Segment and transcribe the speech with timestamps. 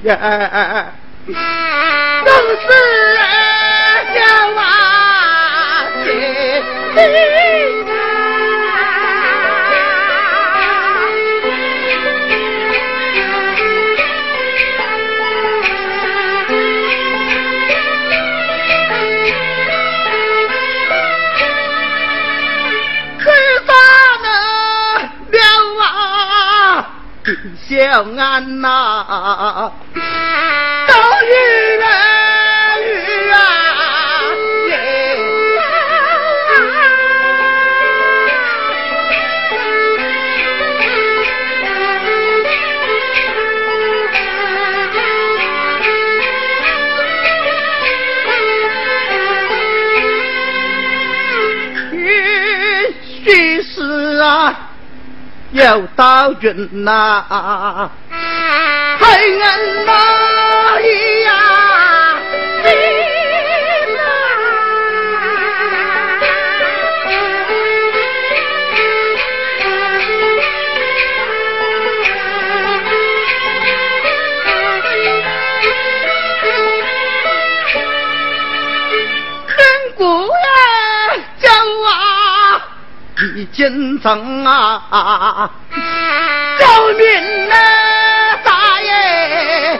[0.00, 0.86] 别呀，
[2.24, 2.66] 都是
[4.14, 4.16] 小
[4.56, 4.60] 娃
[6.02, 6.62] 姐
[6.94, 6.98] 弟。
[27.68, 28.66] 小安呐，
[29.08, 29.72] 都
[55.52, 57.90] 有道君呐，
[58.98, 60.21] 海恩呐
[83.52, 85.50] 金城啊，
[86.58, 86.64] 救
[86.96, 87.56] 命啊，
[88.42, 89.78] 大爷！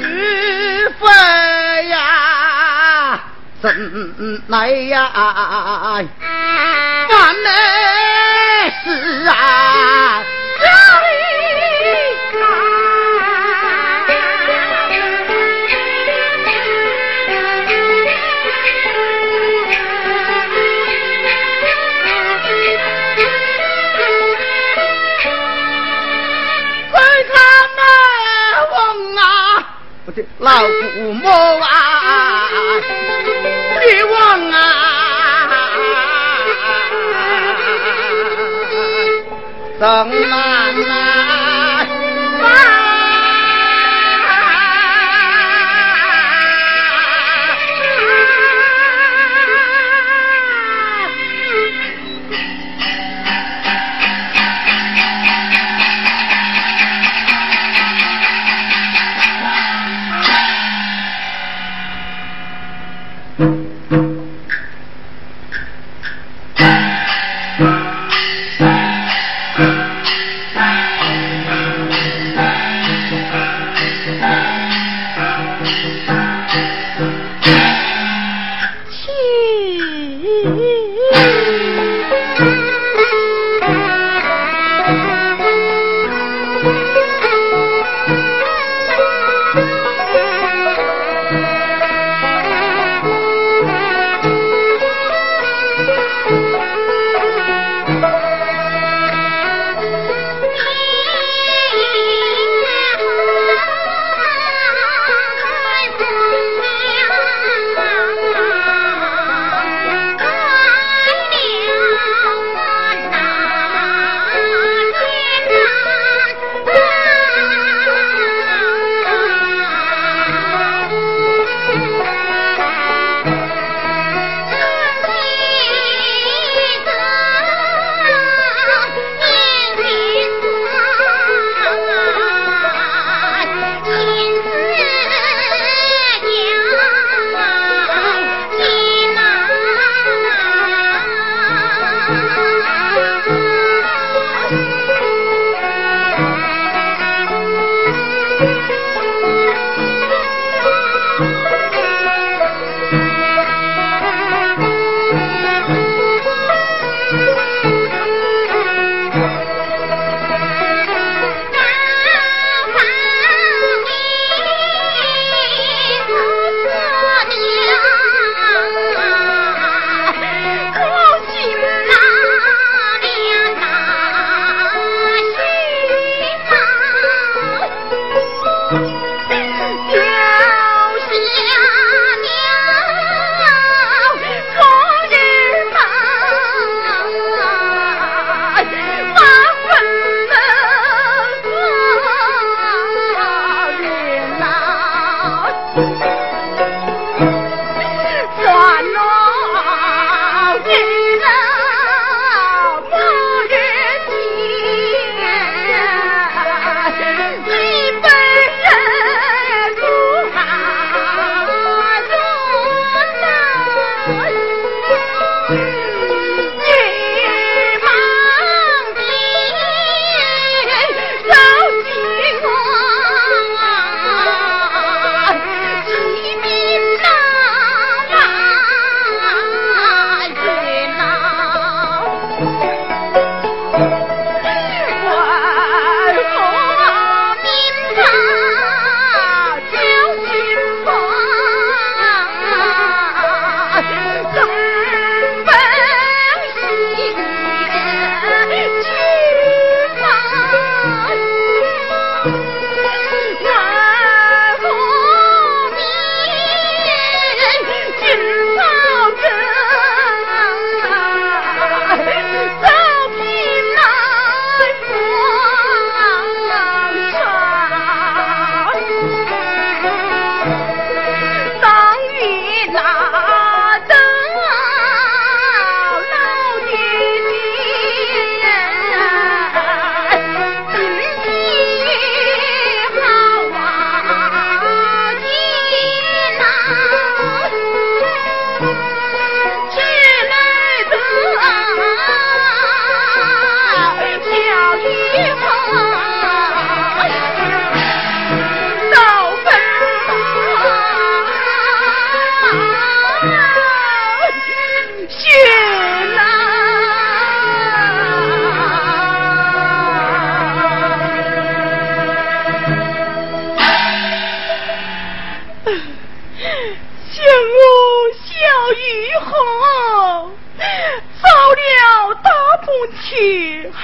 [0.00, 1.06] 师傅
[1.90, 3.20] 呀，
[3.60, 6.02] 怎来呀？
[7.12, 7.46] 万难
[8.84, 8.88] 事
[9.28, 9.32] 啊，
[10.60, 10.64] 家
[11.00, 11.04] 里
[26.90, 27.34] 快看
[27.76, 27.80] 那
[28.70, 28.76] 王
[29.16, 29.22] 啊，
[30.06, 31.28] 我的老父母
[31.60, 31.66] 啊，
[39.82, 41.41] 怎难来？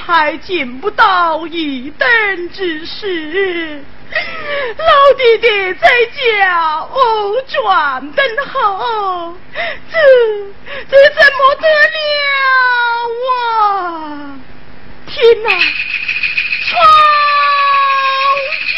[0.08, 2.08] 还尽不到一等
[2.48, 3.84] 之事，
[4.78, 9.36] 老弟弟在家哦转等候，
[9.92, 9.98] 这
[10.90, 12.00] 这怎么得了
[13.36, 14.40] 啊？
[15.08, 15.50] 天哪，
[16.64, 16.72] 窗
[18.66, 18.72] 前。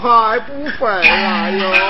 [0.00, 1.89] 还不回来哟？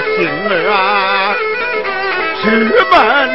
[0.00, 1.36] 心儿啊
[2.42, 3.29] 直奔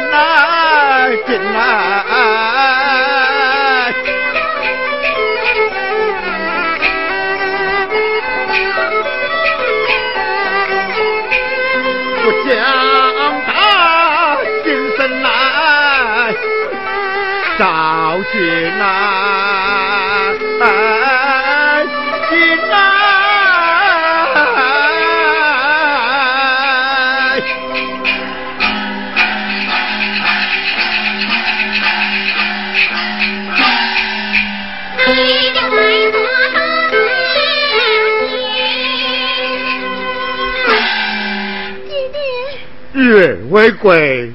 [43.56, 44.30] 为贵，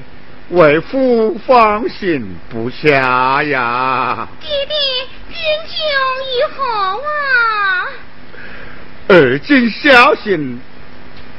[0.49, 4.27] 为父放心不下呀。
[4.39, 4.75] 爹爹，
[5.29, 5.75] 天将
[6.25, 6.65] 以后
[6.97, 7.85] 啊？
[9.09, 10.59] 儿今小心，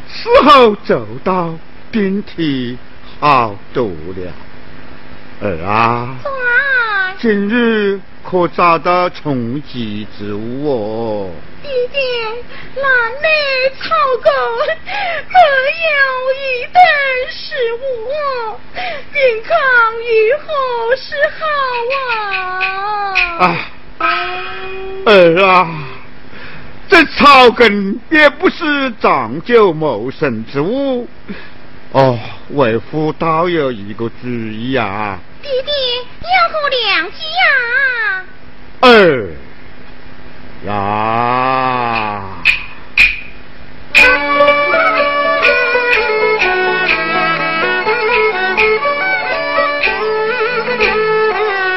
[0.08, 1.58] 死后走到
[1.90, 2.78] 顶替
[3.18, 4.32] 好多了。
[5.40, 6.16] 儿啊，
[7.18, 11.30] 今日可找到充饥之物哦。
[11.62, 11.98] 弟弟，
[12.75, 12.83] 那
[13.20, 13.29] 内
[13.79, 14.33] 草根
[15.29, 15.38] 没
[15.88, 15.96] 有
[16.35, 16.81] 一袋
[17.31, 17.79] 食物，
[19.12, 19.51] 健康
[20.03, 20.46] 以后
[20.96, 21.46] 是好
[23.38, 23.38] 啊。
[23.38, 24.05] 啊，
[25.07, 25.11] 儿
[25.44, 25.48] 啊，
[26.88, 31.09] 这草根也不是长久谋生之物。
[31.92, 32.18] 哦，
[32.51, 35.20] 为父倒有一个主意啊。
[35.40, 35.70] 弟弟，
[36.22, 38.25] 有何良计啊？
[38.81, 39.29] 儿。
[40.66, 42.22] 呀！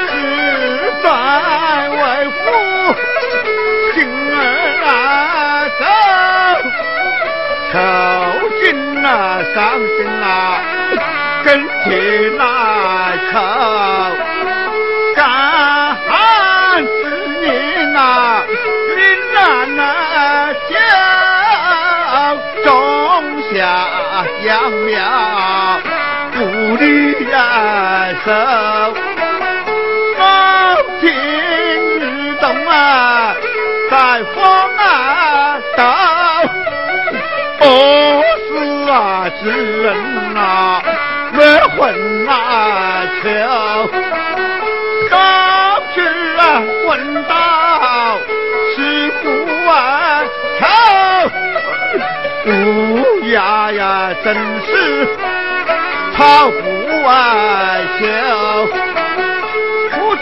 [0.08, 0.14] 实
[1.04, 1.06] 在
[1.90, 2.44] 为父
[3.94, 3.96] 心
[4.32, 4.40] 儿
[5.80, 5.84] 走，
[7.72, 7.74] 愁
[8.62, 8.64] 心
[9.04, 9.08] 啊，
[9.54, 9.56] 伤
[9.98, 10.26] 心啊，
[11.44, 11.48] 跟
[11.84, 11.86] 前
[12.38, 12.42] 来
[13.32, 13.95] 愁，干
[24.46, 25.02] 叫种下秧苗，
[26.34, 26.38] 不
[26.78, 26.86] 离
[27.32, 27.36] 呀
[28.24, 28.32] 手，
[30.18, 30.22] 高
[31.02, 31.04] 天
[32.00, 33.34] 日东啊，
[33.90, 34.38] 在风
[34.78, 35.82] 啊道，
[37.58, 38.54] 不是
[38.92, 38.94] 啊
[39.42, 39.44] 之
[39.82, 39.88] 人
[40.36, 40.84] 啊，
[41.34, 41.40] 冤
[41.72, 42.32] 魂啊。
[53.66, 54.70] 哎呀真是。
[56.16, 56.56] 草不
[57.04, 57.10] 外
[58.00, 58.06] 秀，
[59.90, 60.22] 父子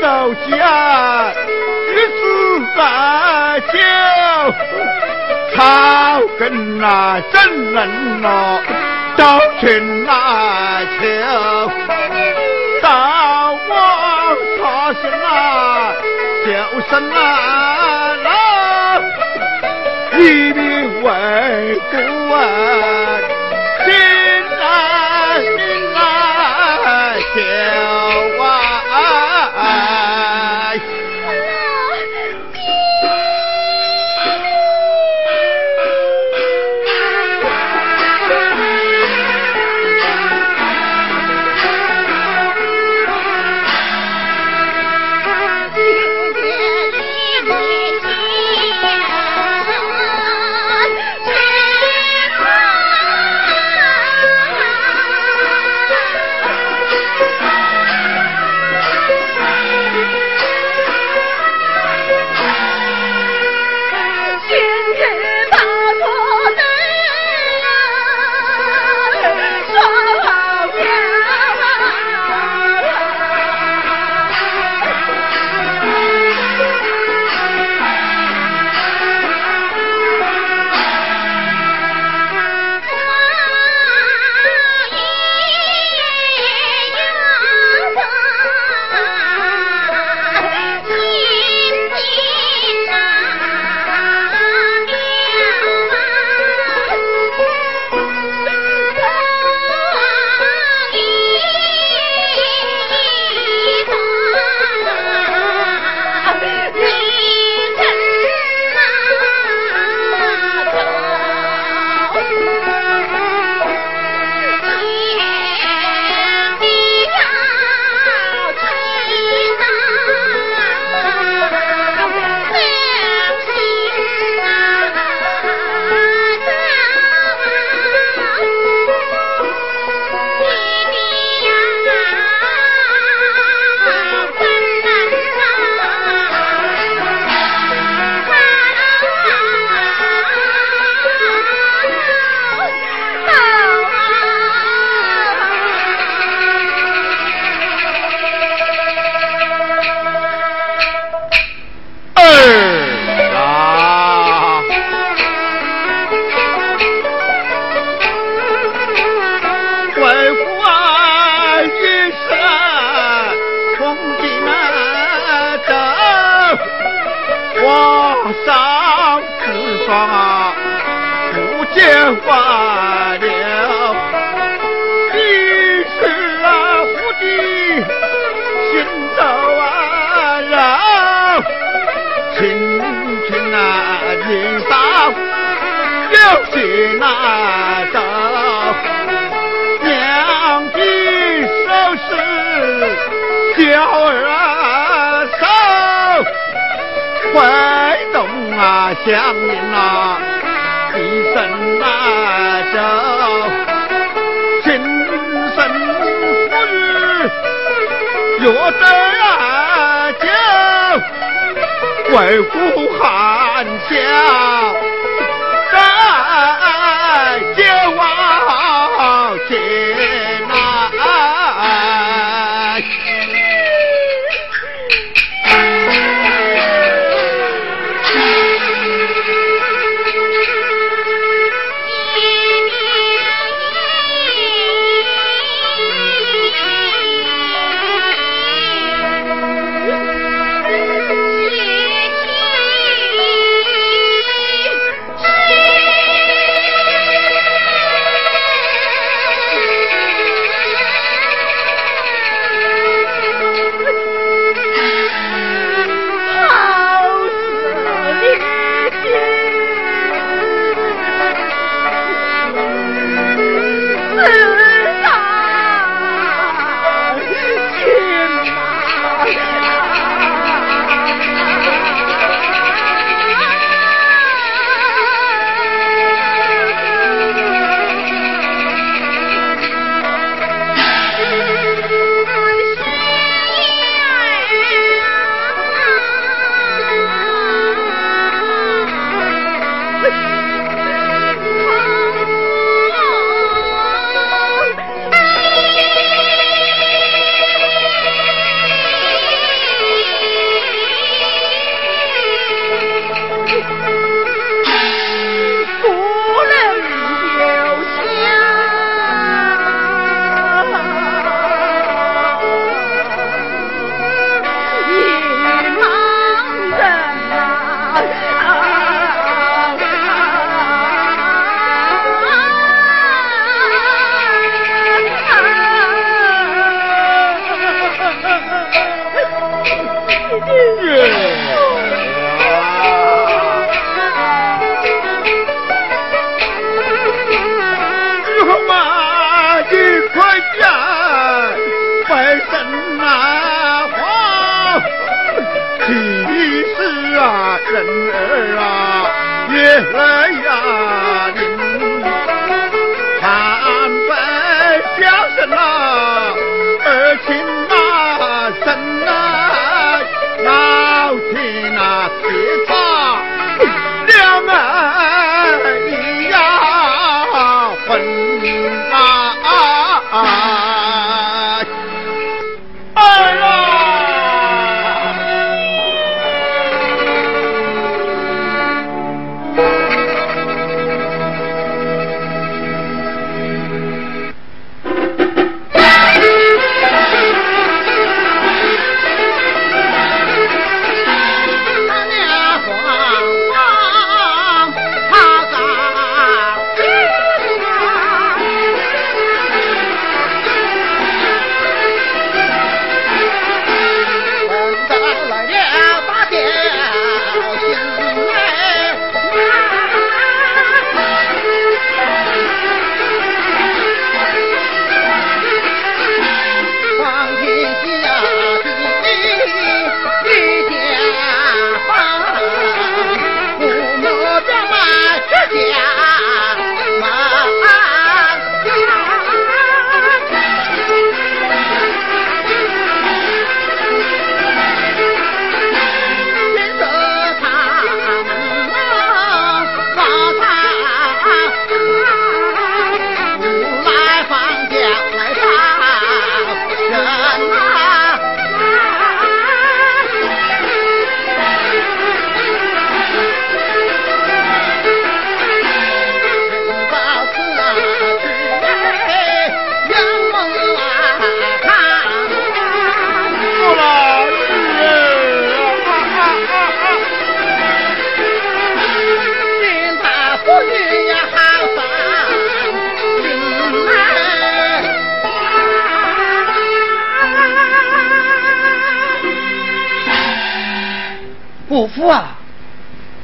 [0.00, 0.02] 守
[0.48, 1.32] 家，
[1.88, 2.20] 日子
[2.76, 2.80] 在
[3.72, 3.74] 久。
[5.56, 5.58] 草
[6.38, 6.86] 根啊，
[7.32, 7.36] 真
[7.72, 7.76] 人
[8.22, 8.26] 呐，
[9.16, 9.22] 都
[9.60, 11.02] 全来求。
[12.80, 12.86] 到
[13.68, 13.70] 我
[14.62, 14.62] 他
[15.02, 15.26] 乡啊，
[16.46, 16.48] 就
[16.88, 17.67] 生啊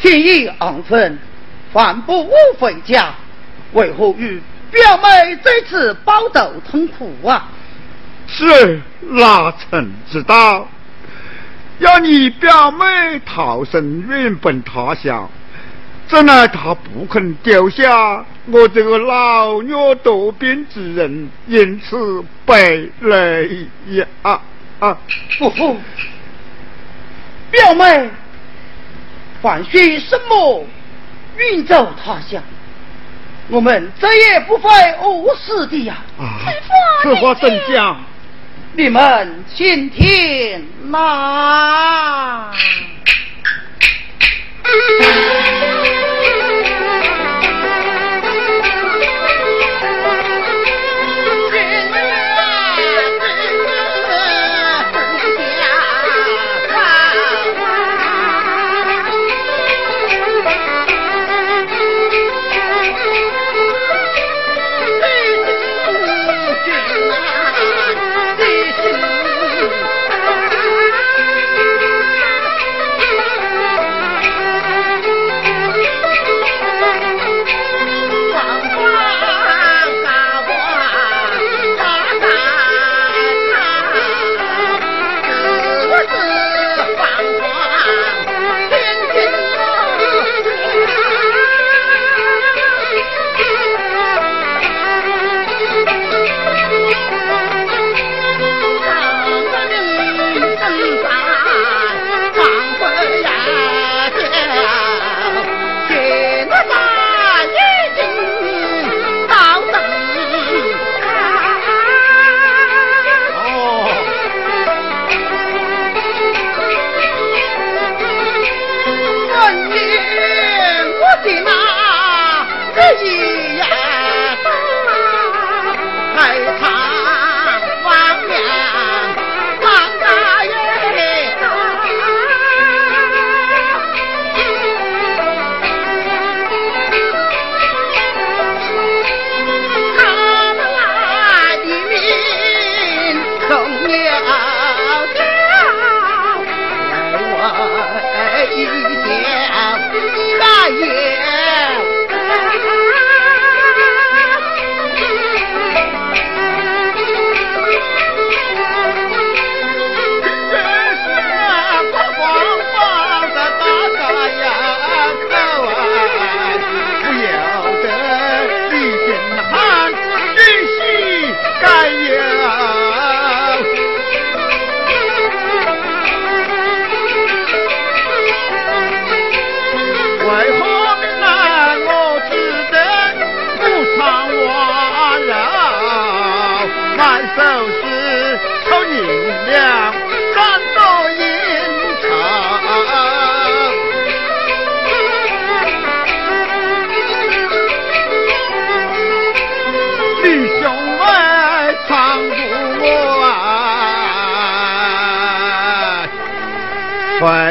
[0.04, 1.18] 天意昂分，
[1.72, 3.14] 反不回家，
[3.72, 4.38] 为何与
[4.70, 7.48] 表妹在此抱头痛哭啊？
[8.26, 10.68] 是哪曾知道，
[11.78, 12.84] 要你表妹
[13.24, 15.26] 逃生远奔他乡，
[16.06, 24.42] 怎奈她不肯丢下我这个老弱多病之人，因此被累呀啊
[24.80, 24.98] 啊！
[25.38, 25.78] 不父，
[27.50, 28.10] 表妹。
[29.44, 30.64] 还需什么
[31.36, 32.42] 远走他乡？
[33.48, 34.70] 我们再也不会
[35.02, 35.98] 饿死的呀！
[36.18, 36.40] 啊，
[37.02, 38.00] 此话怎讲？
[38.72, 40.66] 你们请听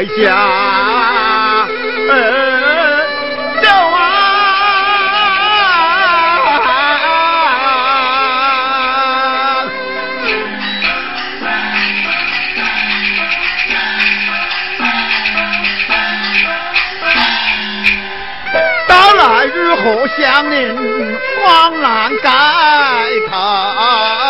[0.04, 0.14] 那。
[0.16, 0.64] 回家。
[19.84, 20.74] 何乡邻
[21.44, 22.30] 慌难改
[23.30, 24.23] 头。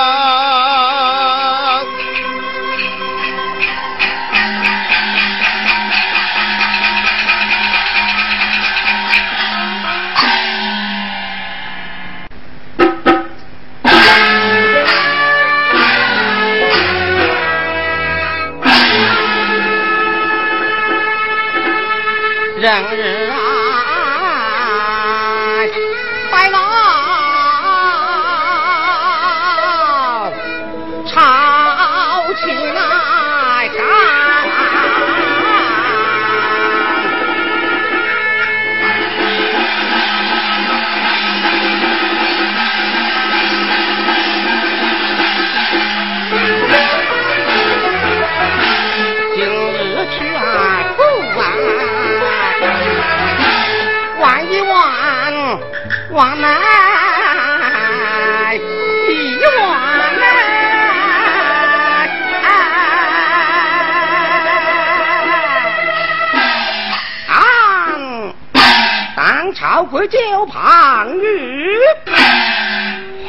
[70.08, 71.78] 酒旁玉，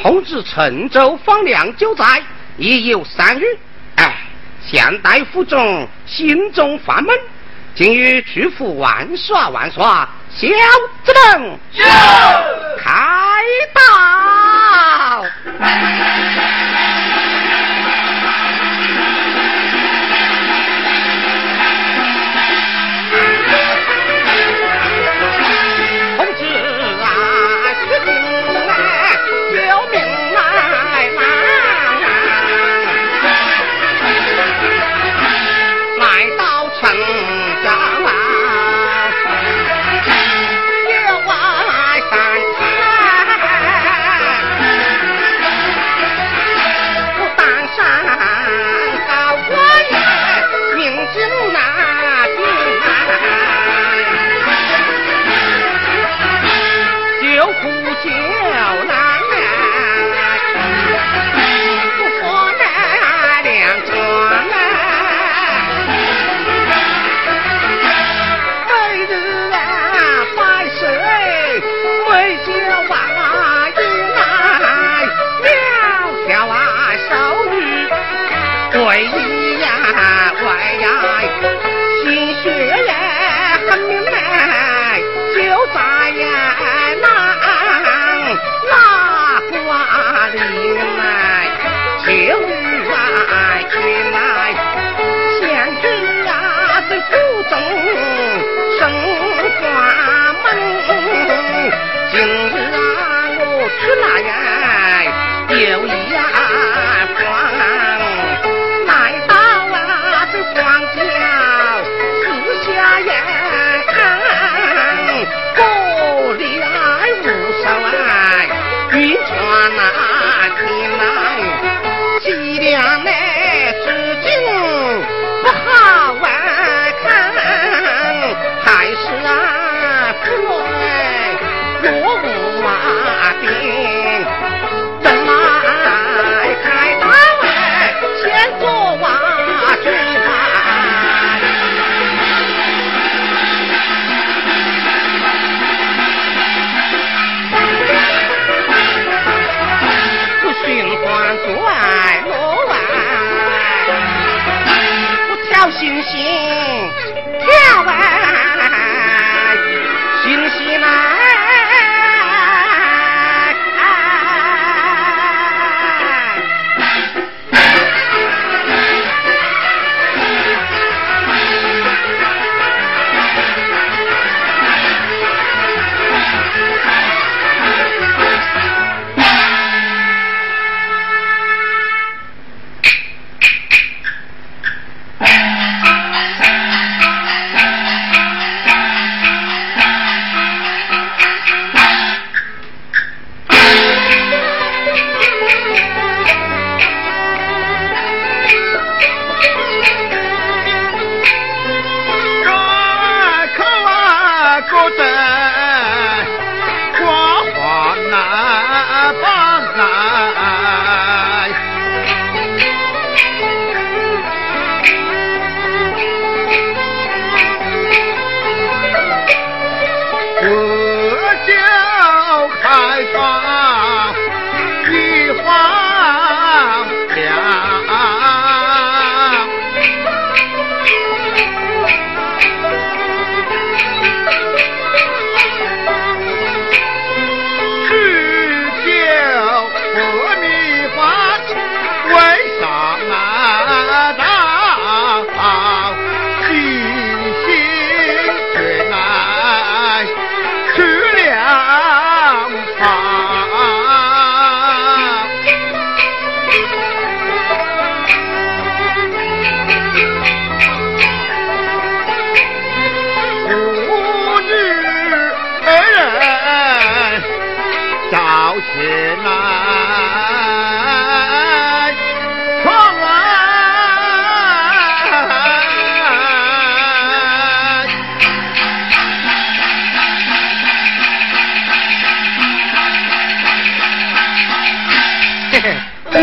[0.02, 2.04] 弘治陈州方良酒在，
[2.56, 3.44] 已有三日。
[3.96, 4.14] 哎，
[4.64, 7.16] 现代府中心中烦闷，
[7.74, 10.08] 今欲去府玩耍玩耍。
[10.30, 10.48] 小
[11.04, 11.58] 子们，
[12.78, 12.90] 开
[13.72, 15.24] 道！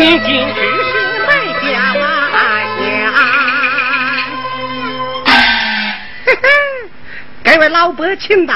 [0.02, 1.30] 你今日是来
[1.62, 2.02] 家宴。
[5.24, 6.42] 嘿嘿，
[7.44, 8.52] 该为老伯请的。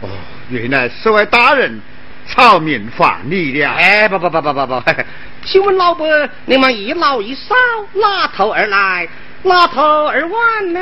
[0.00, 0.08] 哦，
[0.48, 1.78] 原来是位大人，
[2.26, 3.72] 草民犯礼了。
[3.72, 4.82] 哎，不不不不不不，
[5.44, 6.08] 请问老伯，
[6.46, 7.54] 你们一老一少，
[7.92, 9.06] 哪头而来，
[9.42, 10.80] 哪头而往呢？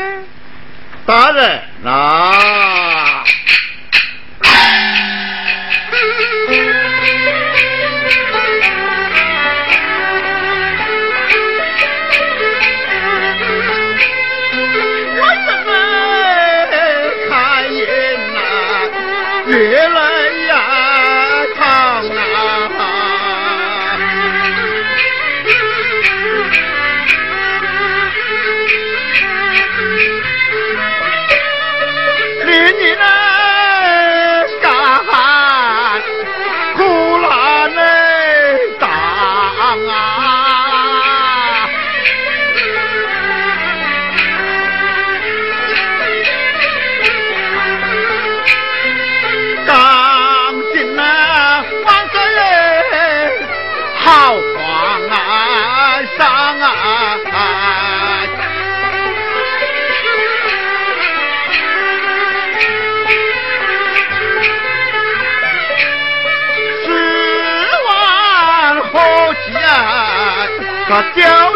[1.05, 3.25] 大人啊！
[70.89, 71.54] got.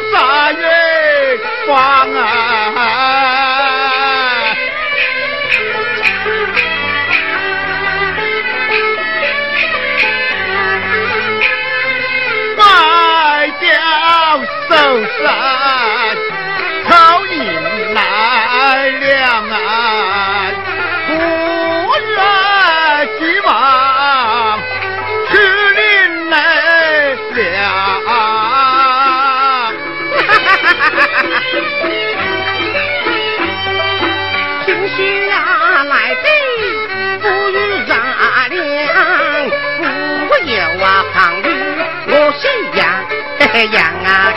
[43.59, 44.33] 这样啊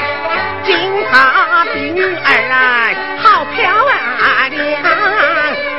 [0.63, 0.75] 金
[1.11, 2.89] 发的女儿啊
[3.21, 3.95] 好漂亮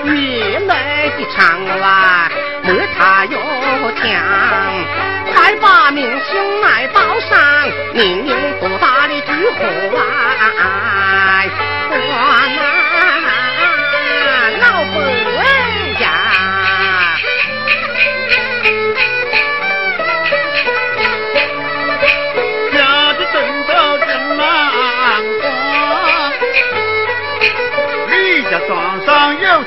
[0.05, 2.31] 你们的长啊
[2.63, 3.41] 没他有
[3.97, 4.07] 强
[5.35, 8.72] 快把明星来报上明明不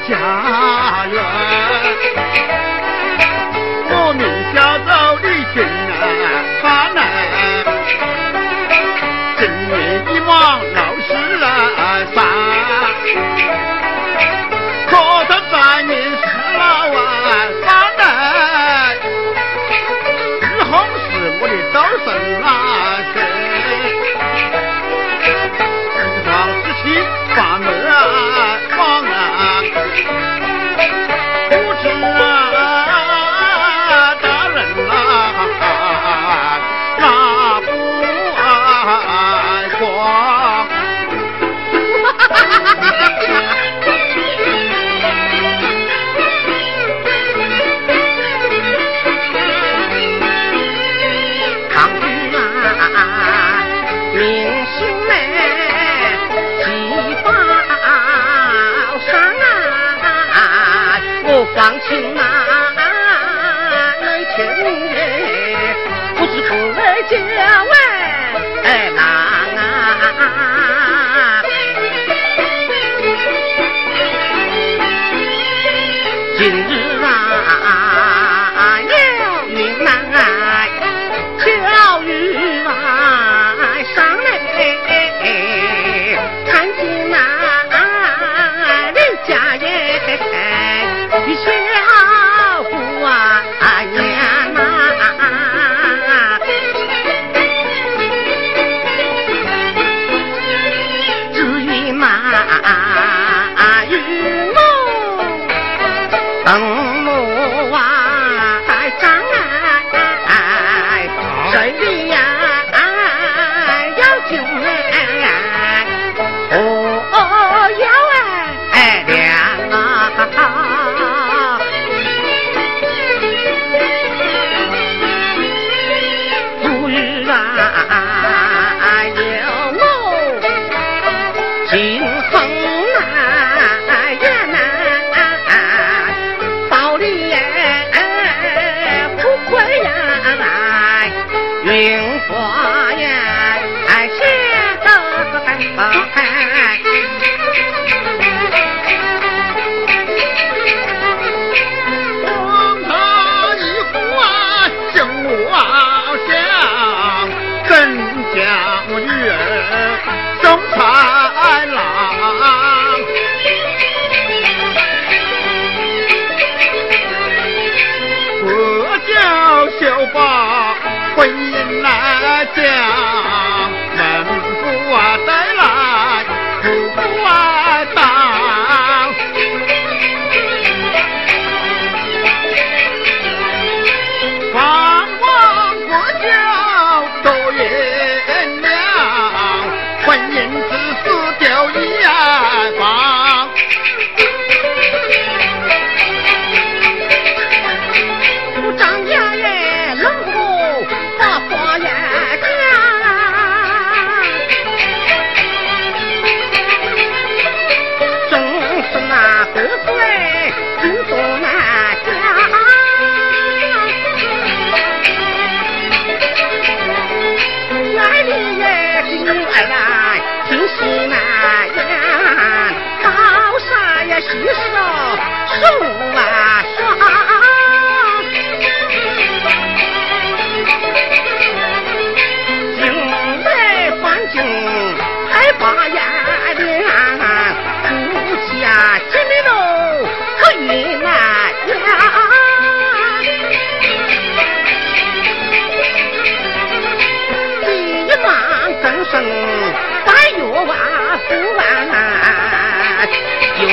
[0.07, 0.54] 假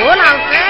[0.04, 0.61] 我老哎，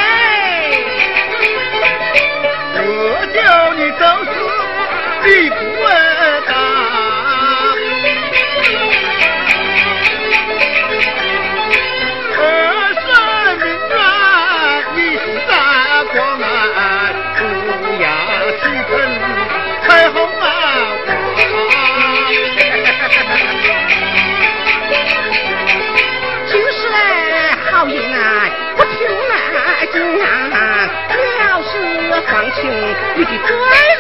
[33.24, 33.54] 你的最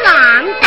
[0.04, 0.10] 难
[0.60, 0.66] 当，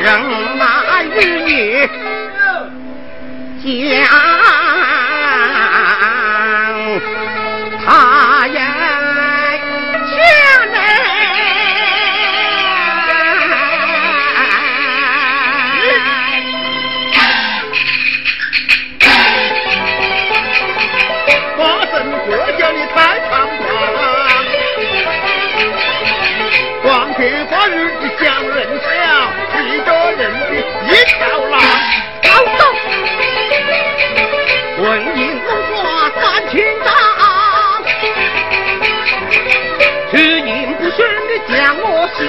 [0.00, 0.06] 人
[0.56, 1.90] 马日夜
[3.64, 3.72] 讲
[27.12, 28.88] 光天化日的叫人笑，
[29.60, 30.56] 一个人的
[30.88, 31.18] 一条
[31.50, 31.60] 狼。
[32.22, 32.60] 走走，
[34.78, 34.84] 问
[35.18, 36.52] 银龙华三千
[36.82, 36.88] 丈，
[40.10, 40.96] 只因不选
[41.28, 41.84] 的将我
[42.16, 42.20] 下，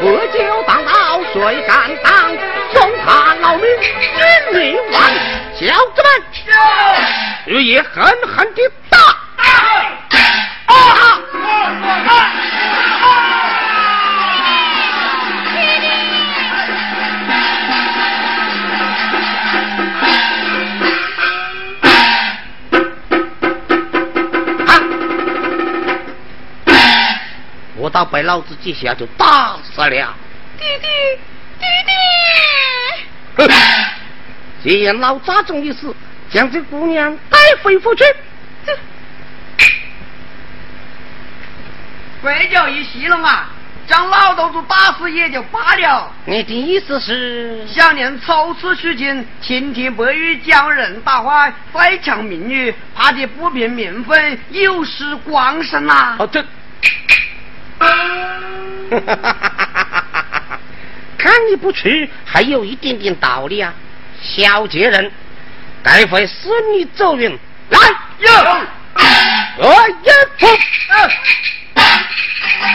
[0.00, 0.92] 喝酒当道
[1.32, 2.12] 谁敢当？
[2.74, 4.94] 送他老命金泥丸，
[5.54, 5.64] 小
[5.94, 6.06] 子们，
[7.46, 8.60] 日夜狠狠的
[8.90, 8.98] 打！
[8.98, 9.91] 啊！
[28.04, 30.14] 被老子几下就打死了。
[30.58, 30.86] 弟弟，
[31.58, 31.66] 弟
[33.46, 33.52] 弟，
[34.62, 35.92] 既然老扎中的事，
[36.30, 38.04] 将这姑娘带回府去。
[42.22, 43.46] 贵教一息了嘛，
[43.88, 46.12] 将老头子打死也就罢了。
[46.24, 47.66] 你的意思是？
[47.66, 56.44] 想念抽丝取经，晴天白雨将人打坏，再强民女，怕的不平民愤，有失光生呐、哦，这。
[61.18, 63.72] 看你不去，还有一点点道理啊！
[64.20, 65.12] 小杰人，
[65.82, 67.38] 待会使你走运。
[67.70, 67.78] 来，
[68.18, 68.30] 有，
[69.58, 69.92] 我一
[70.38, 70.44] 出。
[70.44, 70.48] 今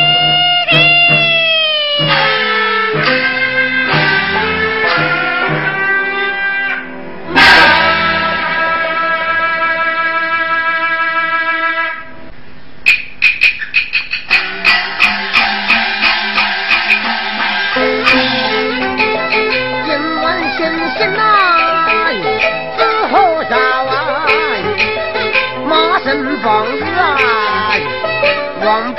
[28.74, 28.94] 香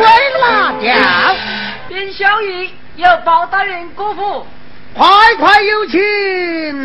[0.00, 0.06] 为
[0.40, 0.88] 哪条？
[1.88, 4.46] 边小玉有包大人过府，
[4.94, 5.06] 快
[5.38, 6.00] 快有请！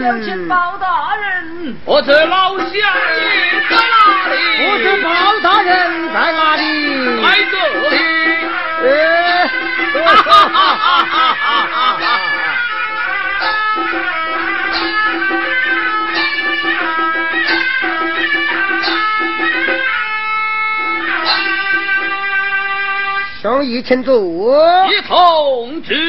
[0.01, 1.75] 有请包大人。
[1.85, 2.67] 我这老乡
[3.69, 4.35] 在哪里？
[4.67, 5.07] 我这包
[5.41, 5.71] 大人
[6.13, 6.61] 在哪里？
[7.21, 7.53] 在这
[7.89, 7.93] 里。
[8.83, 8.87] 呃，
[10.03, 12.11] 哈哈哈哈哈哈！
[23.45, 24.15] 兄弟，请坐。
[24.89, 25.99] 一同之位。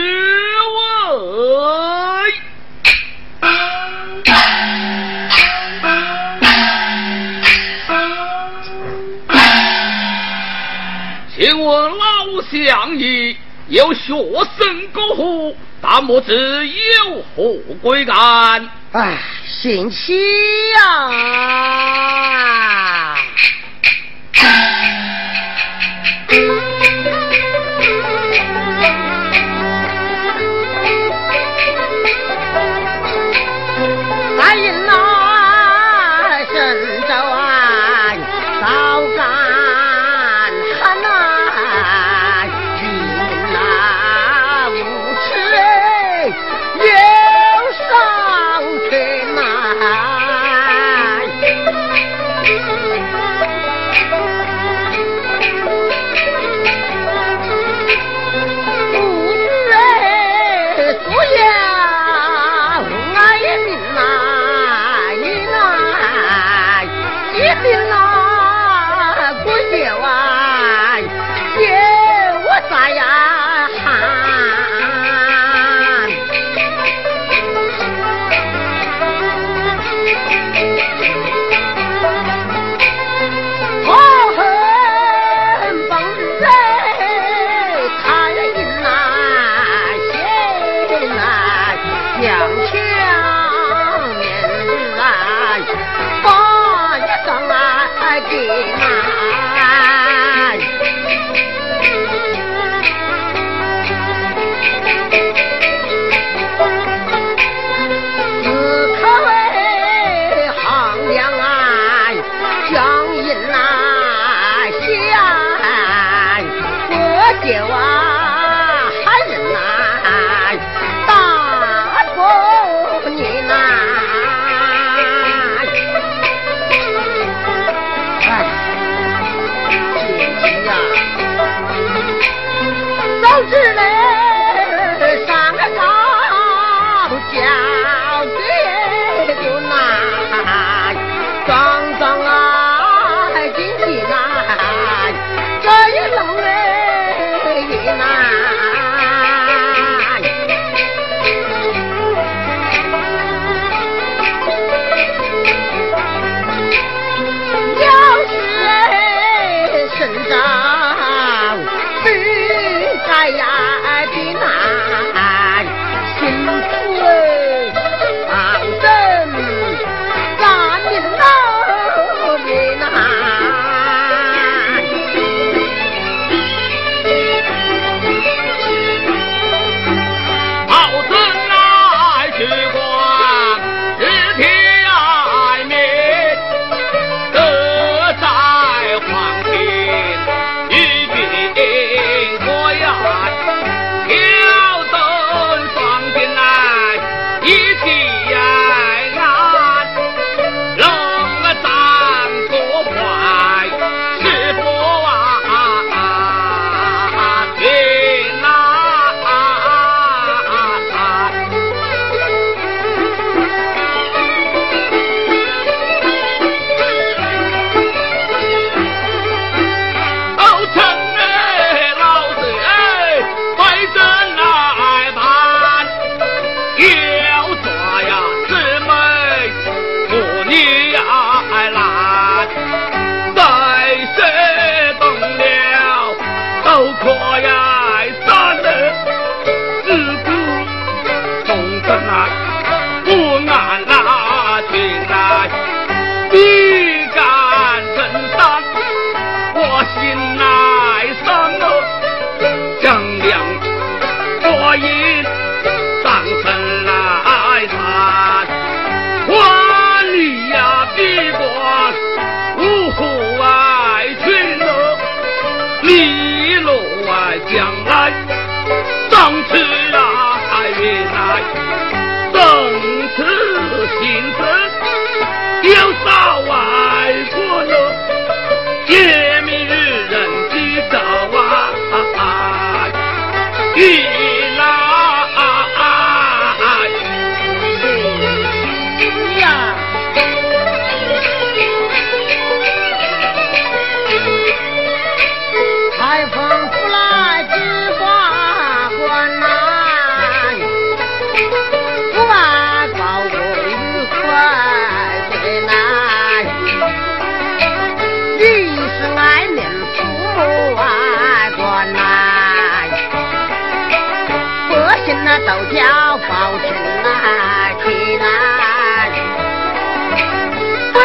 [11.37, 11.95] 请问老
[12.51, 13.37] 相爷，
[13.69, 14.15] 有学
[14.57, 18.67] 生过户，但不知有何贵干？
[18.93, 20.17] 哎，贤妻
[20.73, 21.11] 呀！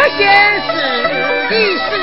[0.01, 0.27] 不现
[0.63, 0.67] 实
[1.47, 2.00] 的事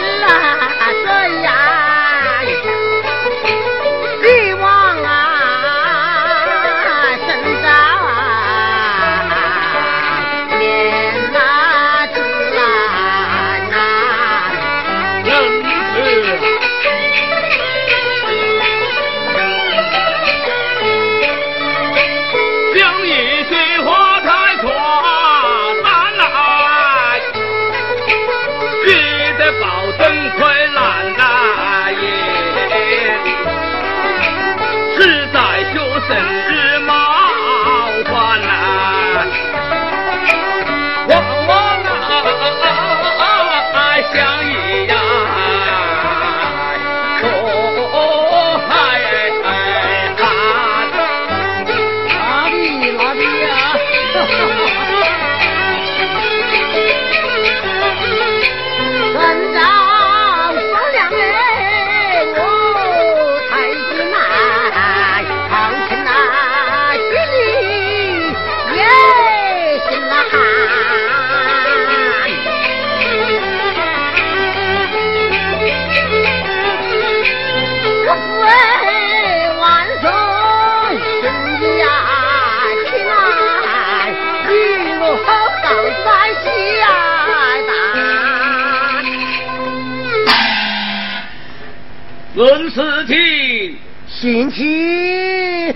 [92.75, 95.75] 论事情，心情。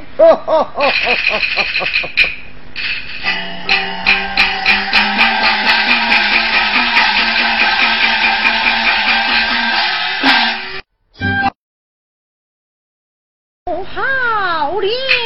[14.83, 15.22] 为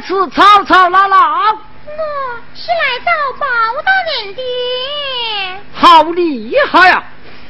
[0.00, 1.16] 此吵吵闹闹？
[1.86, 1.92] 我
[2.54, 3.46] 是来找包
[3.84, 3.90] 大
[4.24, 4.40] 人的。
[5.72, 7.02] 好厉害呀！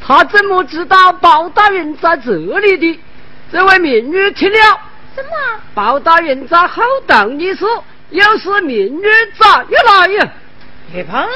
[0.07, 3.01] 他怎么知道包大人在这里的？
[3.53, 4.59] 这位民女听了。
[5.15, 5.31] 什么？
[5.75, 7.65] 包大人在后堂的事，
[8.11, 9.05] 又是民女
[9.39, 10.29] 咋又来呀？
[10.93, 11.27] 别怕。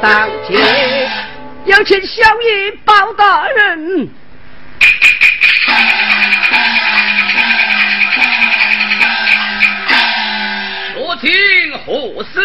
[0.00, 0.56] 当今
[1.64, 4.08] 有请小爷包大人。
[10.94, 11.30] 说清
[11.84, 12.40] 何事？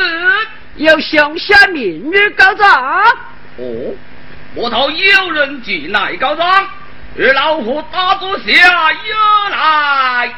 [0.78, 2.72] 要向下民女告状。
[3.58, 3.94] 哦，
[4.56, 6.68] 我头有人进来告状，
[7.16, 8.46] 与老虎打坐下，
[8.94, 10.34] 有来。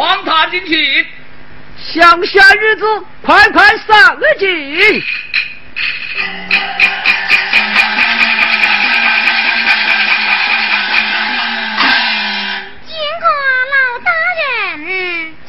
[0.00, 1.06] 王塔进去，
[1.76, 5.04] 乡下日子快快上进。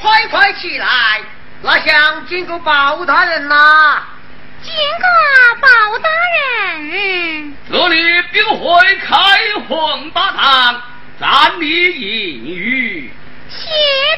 [0.02, 0.88] 快快起来！
[1.62, 4.04] 那想见过包大人呐？
[4.62, 5.08] 见过
[5.62, 7.56] 包大人。
[7.72, 9.16] 这里并会开
[9.70, 10.82] 黄大堂，
[11.18, 13.14] 暂理言语。
[13.58, 13.66] 谢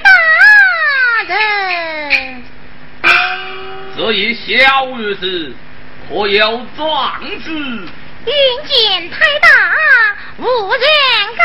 [0.04, 0.10] 大
[1.34, 2.44] 人。
[3.96, 5.54] 这一小日子
[6.08, 7.50] 可有壮志？
[7.52, 8.34] 云
[8.66, 9.48] 见太大，
[10.38, 10.82] 无人
[11.36, 11.44] 敢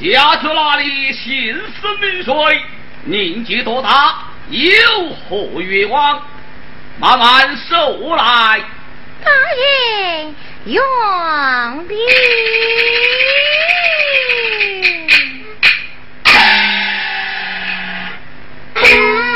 [0.00, 0.12] 谢。
[0.12, 1.12] 家住哪里？
[1.12, 2.32] 姓氏名谁？
[3.04, 4.18] 年纪多大？
[4.50, 4.68] 有
[5.28, 6.22] 何愿望？
[6.98, 8.60] 慢慢说来。
[9.24, 10.34] 大人
[10.66, 11.96] 用笔。
[18.84, 19.27] 什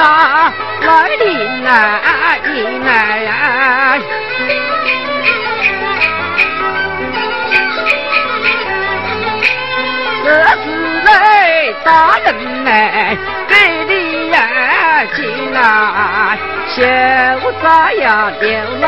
[0.00, 4.00] 来临来临来。
[10.24, 10.26] 这
[10.62, 10.64] 是
[11.04, 11.08] 来
[11.84, 12.26] 大人
[12.64, 12.66] 来
[13.48, 13.52] 给
[13.88, 14.36] 你呀
[15.14, 15.18] 进
[15.52, 15.58] 来，
[16.68, 16.76] 小
[17.40, 17.62] 子
[18.00, 18.46] 呀丢
[18.80, 18.86] 来，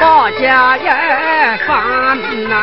[0.00, 0.88] 把家也
[1.66, 1.70] 放
[2.50, 2.54] 来。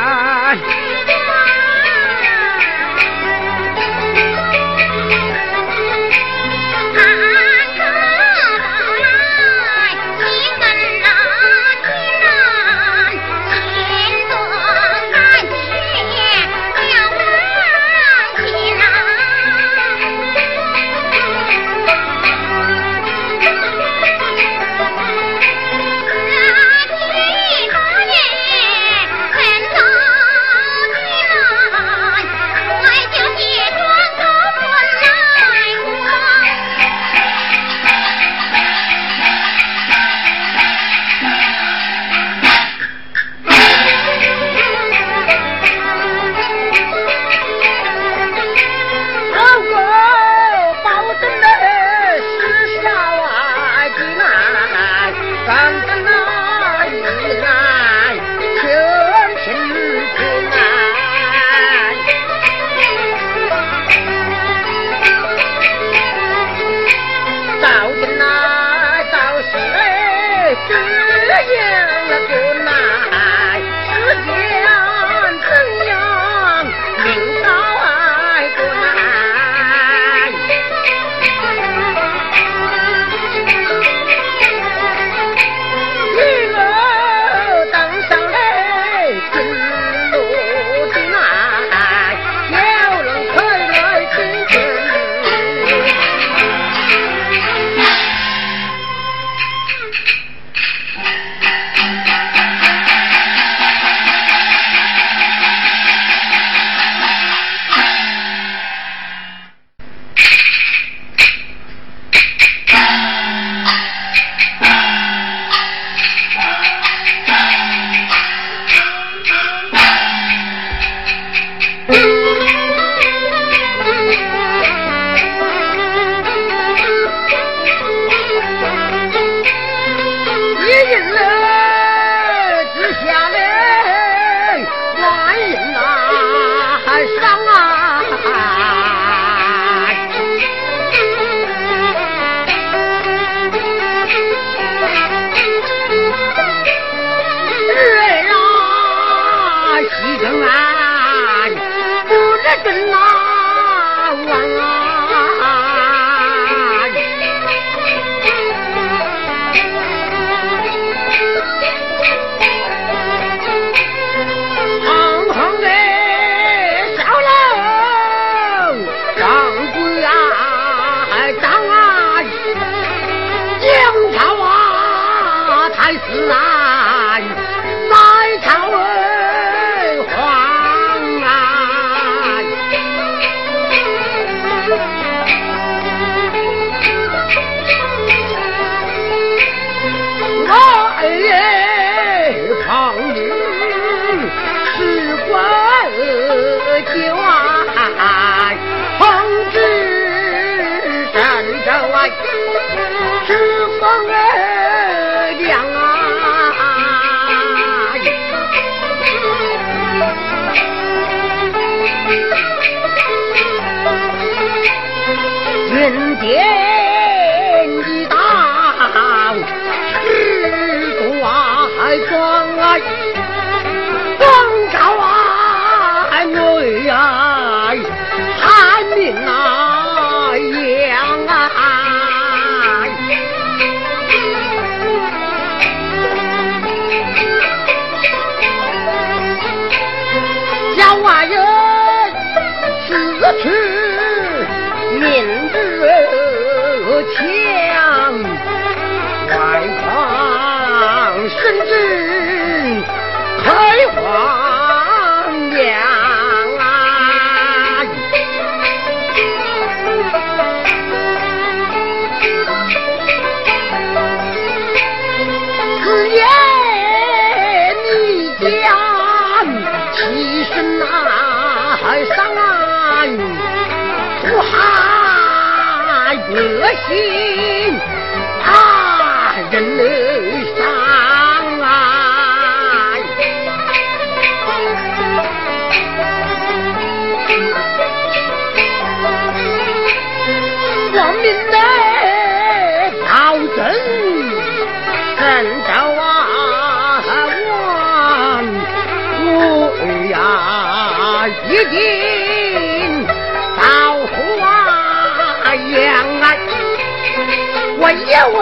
[308.14, 308.38] 一问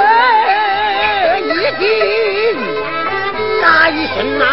[1.47, 1.87] 一定
[3.61, 4.43] 大声呐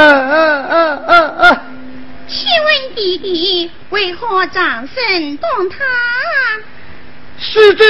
[0.00, 1.60] 嗯
[2.28, 5.76] 请问弟弟为何掌声动他
[7.36, 7.84] 是这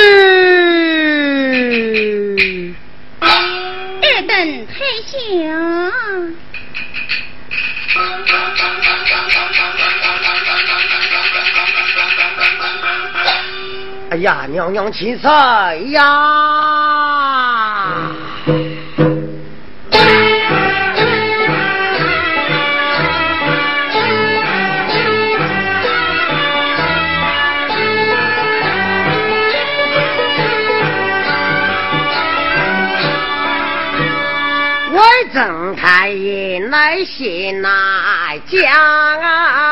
[3.21, 4.75] 二等太
[5.07, 6.33] 行
[14.11, 17.28] 哎呀娘娘奇才呀！
[35.33, 38.63] 睁开眼来醒来讲
[39.21, 39.69] 啊，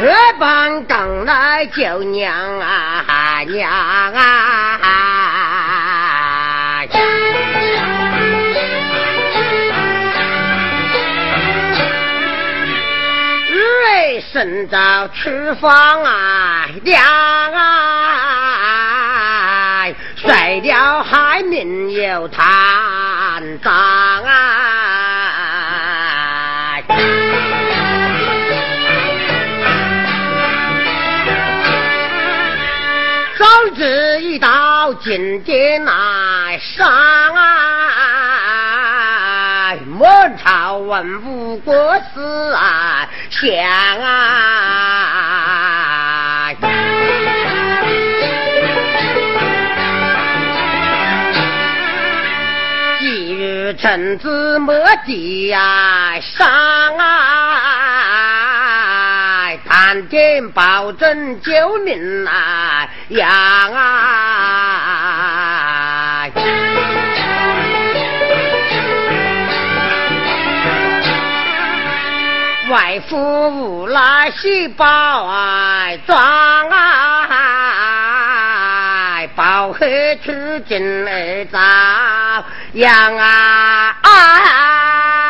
[0.00, 4.73] 这帮等来救娘啊娘啊！
[14.34, 17.00] 正早吃饭啊，娘
[17.52, 18.74] 啊！
[20.16, 22.44] 睡了还没有贪
[23.62, 24.34] 脏啊！
[33.38, 33.46] 早
[33.76, 37.36] 知一到今天来上啊，
[39.94, 41.72] 满朝文武国
[42.12, 42.20] 事
[42.52, 43.08] 啊！
[43.30, 43.64] 想
[44.00, 44.10] 啊，
[52.98, 54.74] 今日臣子莫
[55.06, 56.48] 地呀上
[56.98, 57.06] 啊，
[59.68, 61.52] 谈天保证救
[61.84, 63.30] 命啊养
[63.72, 63.84] 啊。
[72.74, 73.16] 外父
[73.50, 76.18] 无来细胞啊，装
[76.70, 77.28] 啊，
[79.36, 80.32] 包黑出
[80.66, 81.56] 进来遭
[82.72, 83.96] 养啊。
[84.02, 85.23] 啊啊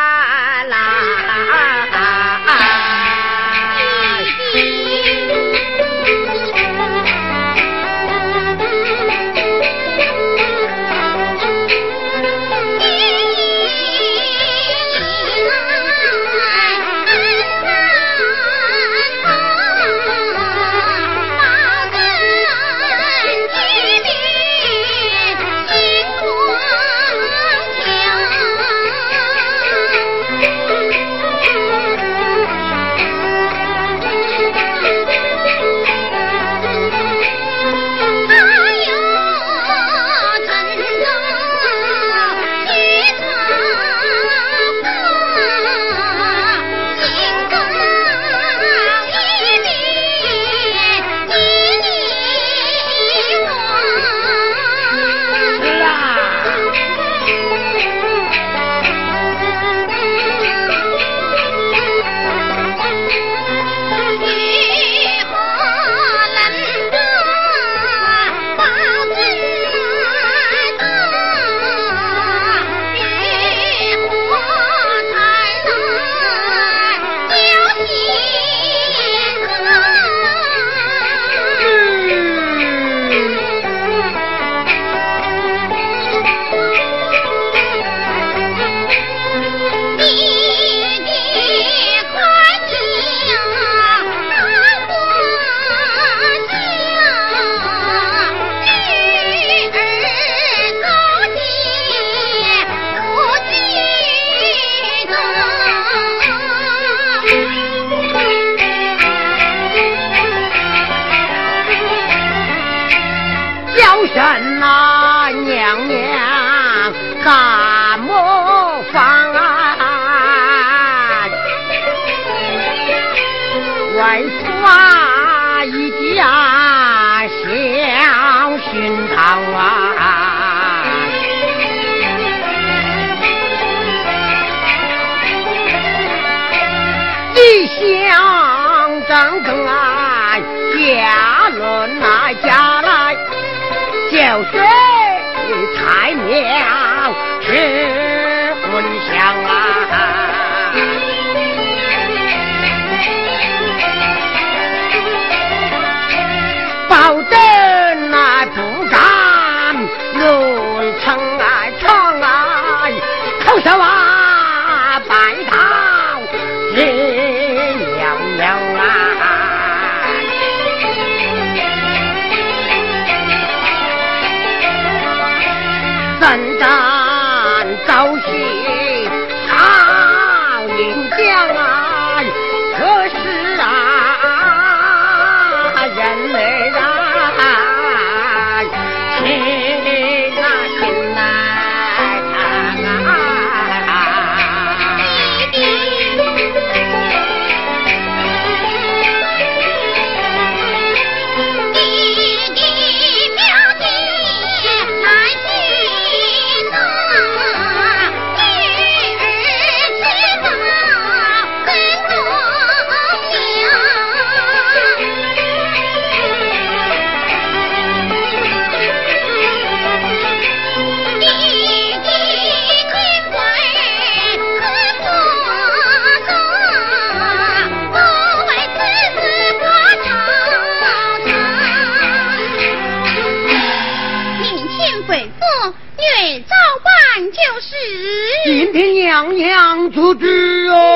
[239.15, 240.94] 娘娘出去哟。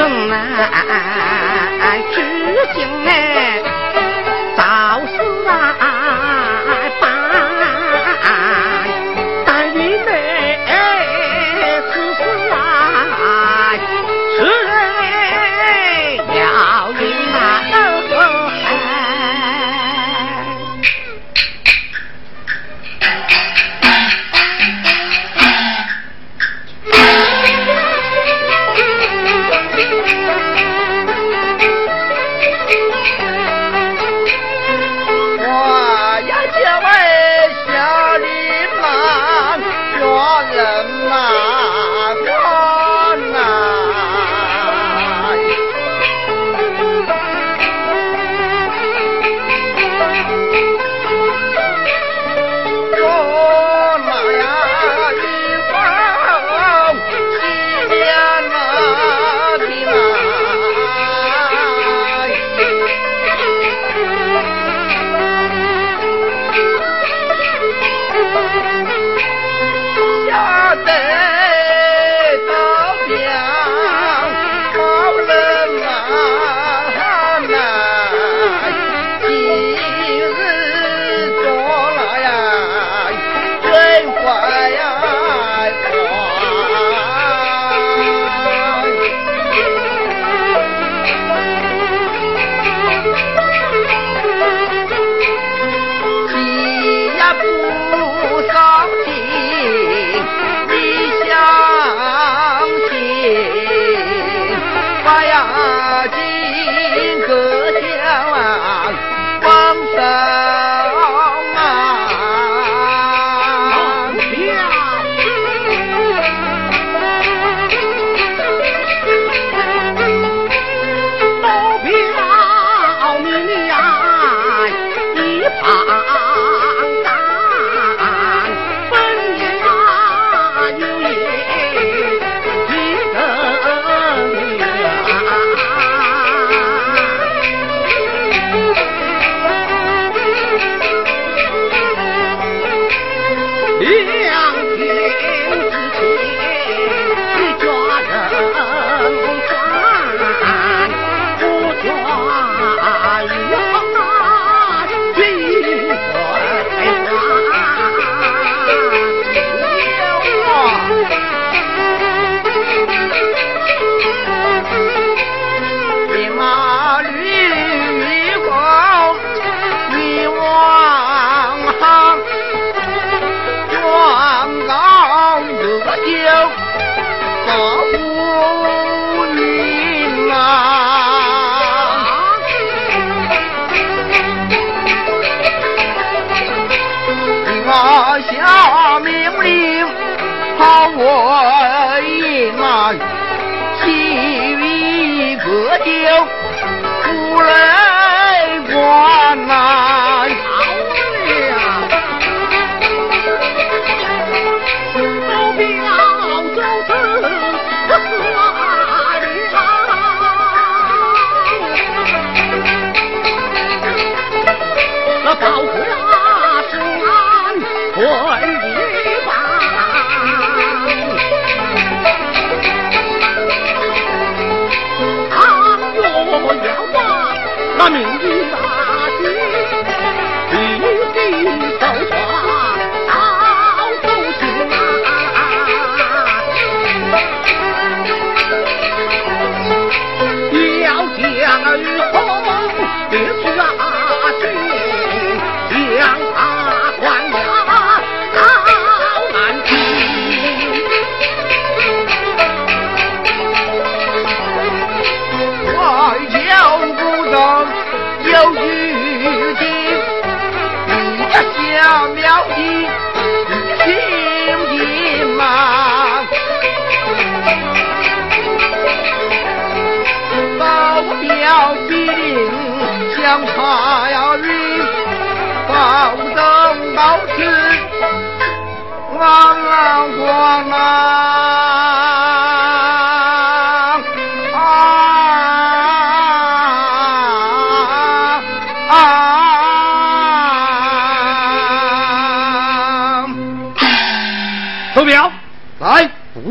[0.00, 0.36] 正啊
[0.72, 2.02] 啊啊哎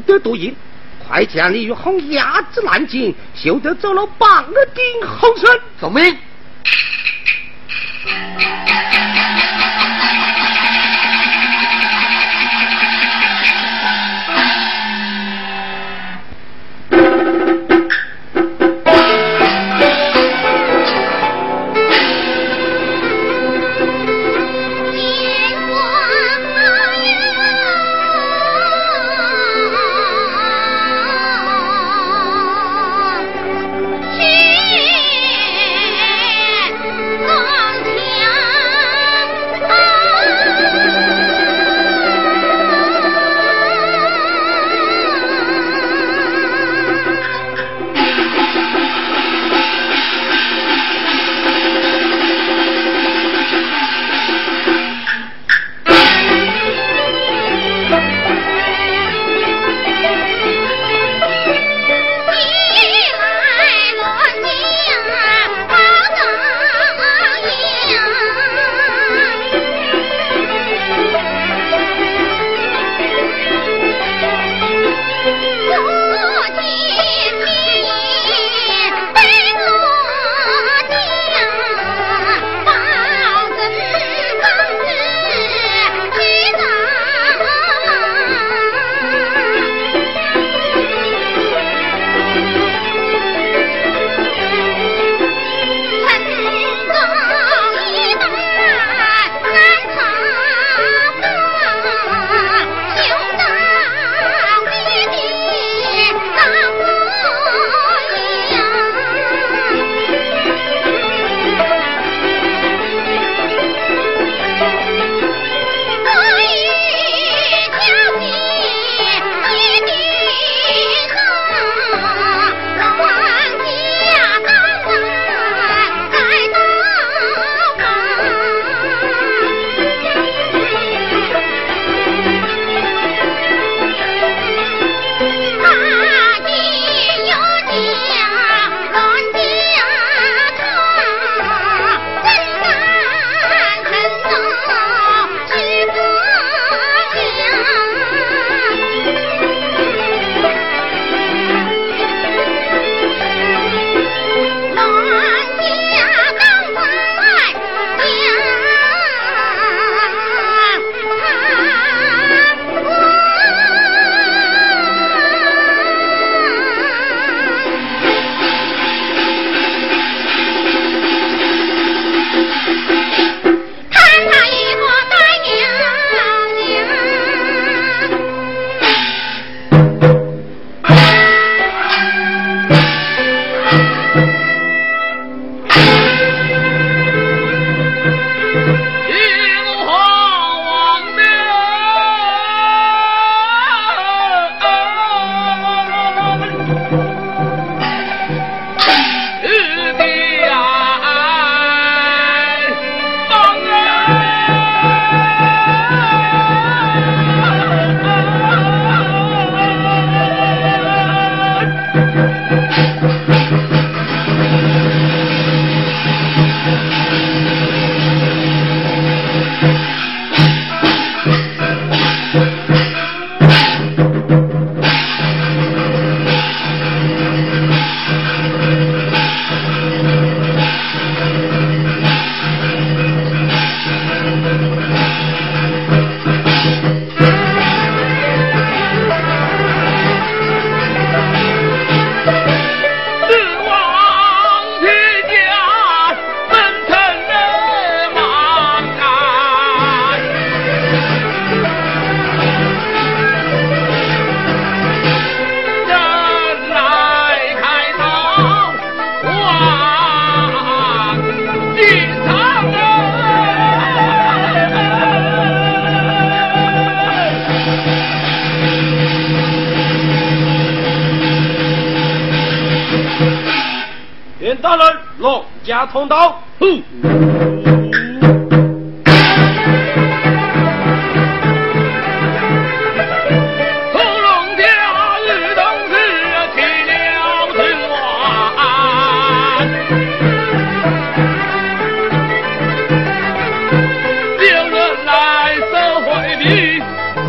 [0.09, 0.55] 得多言，
[1.07, 5.59] 快将李玉红压制南京，休得走了半个丁后生。
[5.79, 6.28] 遵命。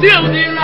[0.00, 0.59] 叫你来。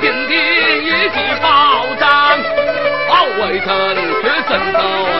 [0.00, 2.08] 天地一起包张，
[3.06, 3.68] 保卫城，
[4.22, 5.19] 决胜仗。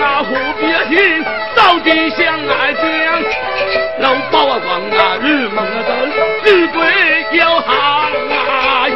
[0.00, 2.82] 啊护别心，早地相爱将，
[4.00, 5.90] 老宝啊光啊日梦啊灯，
[6.44, 6.78] 日对
[7.38, 7.68] 要行
[8.30, 8.88] 啊，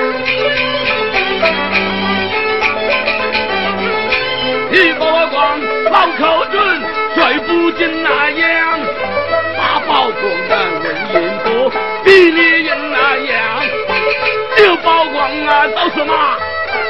[4.70, 5.60] 一宝啊光
[5.90, 6.80] 老口准，
[7.14, 8.80] 帅不进那样，
[9.58, 10.52] 八宝光啊
[10.82, 10.84] 文
[11.22, 11.70] 银多，
[12.04, 13.40] 比你人那样，
[14.56, 16.12] 六宝光啊都是马。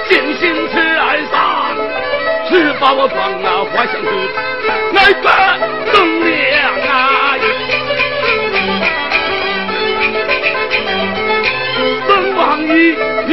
[0.08, 1.51] 尽心吃爱上，
[2.52, 4.06] 吃把我装啊花香去，
[4.94, 5.26] 爱个
[5.90, 6.30] 能量
[6.86, 6.92] 啊！
[12.06, 12.70] 本王一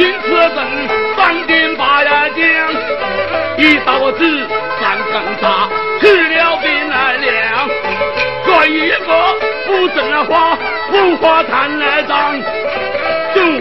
[0.22, 0.26] 此
[0.56, 0.58] 等
[1.18, 2.40] 三点八呀将，
[3.58, 4.24] 一刀子
[4.80, 5.68] 三更茶，
[6.00, 7.68] 吃了病来凉，
[8.46, 9.06] 做一个
[9.66, 10.56] 不正花，
[10.90, 12.40] 不花贪来脏。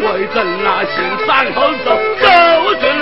[0.01, 0.95] 为朕那行
[1.27, 1.87] 三后走，
[2.19, 2.27] 走
[2.79, 2.98] 准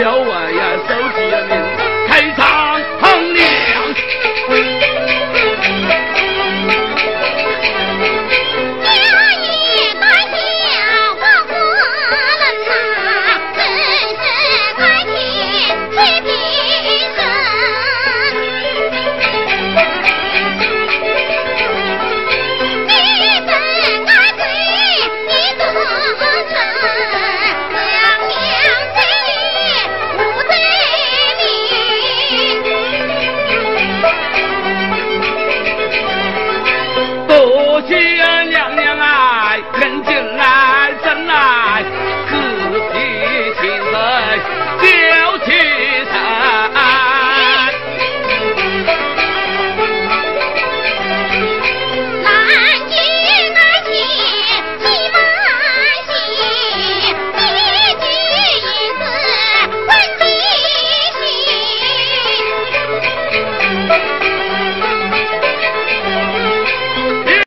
[0.00, 0.35] 有我